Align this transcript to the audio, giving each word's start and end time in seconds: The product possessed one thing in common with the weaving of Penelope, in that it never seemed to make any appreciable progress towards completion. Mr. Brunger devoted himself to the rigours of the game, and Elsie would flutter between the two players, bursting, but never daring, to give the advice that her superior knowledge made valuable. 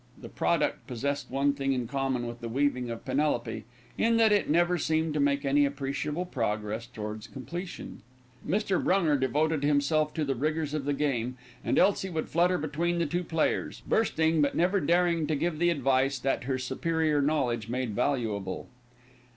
The 0.19 0.29
product 0.29 0.87
possessed 0.87 1.29
one 1.29 1.53
thing 1.53 1.73
in 1.73 1.87
common 1.87 2.25
with 2.25 2.41
the 2.41 2.49
weaving 2.49 2.89
of 2.89 3.05
Penelope, 3.05 3.65
in 3.99 4.17
that 4.17 4.31
it 4.31 4.49
never 4.49 4.79
seemed 4.79 5.13
to 5.13 5.19
make 5.19 5.45
any 5.45 5.63
appreciable 5.63 6.25
progress 6.25 6.87
towards 6.87 7.27
completion. 7.27 8.01
Mr. 8.43 8.83
Brunger 8.83 9.15
devoted 9.15 9.61
himself 9.63 10.11
to 10.15 10.25
the 10.25 10.33
rigours 10.33 10.73
of 10.73 10.85
the 10.85 10.93
game, 10.93 11.37
and 11.63 11.77
Elsie 11.77 12.09
would 12.09 12.29
flutter 12.29 12.57
between 12.57 12.97
the 12.97 13.05
two 13.05 13.23
players, 13.23 13.83
bursting, 13.87 14.41
but 14.41 14.55
never 14.55 14.79
daring, 14.79 15.27
to 15.27 15.35
give 15.35 15.59
the 15.59 15.69
advice 15.69 16.17
that 16.17 16.45
her 16.45 16.57
superior 16.57 17.21
knowledge 17.21 17.69
made 17.69 17.93
valuable. 17.93 18.69